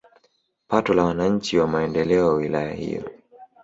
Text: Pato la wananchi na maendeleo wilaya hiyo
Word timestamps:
Pato 0.67 0.93
la 0.93 1.03
wananchi 1.05 1.57
na 1.57 1.67
maendeleo 1.67 2.33
wilaya 2.35 2.73
hiyo 2.73 3.03